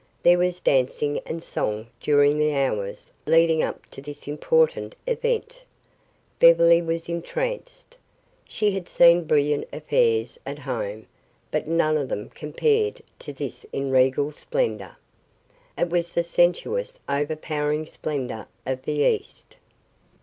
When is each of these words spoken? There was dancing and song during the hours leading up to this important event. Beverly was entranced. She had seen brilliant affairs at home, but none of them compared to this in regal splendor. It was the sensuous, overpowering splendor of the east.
There 0.23 0.39
was 0.39 0.61
dancing 0.61 1.19
and 1.27 1.43
song 1.43 1.85
during 1.99 2.39
the 2.39 2.55
hours 2.55 3.11
leading 3.27 3.61
up 3.61 3.85
to 3.91 4.01
this 4.01 4.27
important 4.27 4.95
event. 5.05 5.61
Beverly 6.39 6.81
was 6.81 7.07
entranced. 7.07 7.99
She 8.43 8.71
had 8.71 8.89
seen 8.89 9.25
brilliant 9.25 9.67
affairs 9.71 10.39
at 10.43 10.57
home, 10.57 11.05
but 11.51 11.67
none 11.67 11.97
of 11.97 12.09
them 12.09 12.29
compared 12.31 13.03
to 13.19 13.31
this 13.31 13.63
in 13.71 13.91
regal 13.91 14.31
splendor. 14.31 14.97
It 15.77 15.91
was 15.91 16.13
the 16.13 16.23
sensuous, 16.23 16.97
overpowering 17.07 17.85
splendor 17.85 18.47
of 18.65 18.81
the 18.81 19.03
east. 19.07 19.57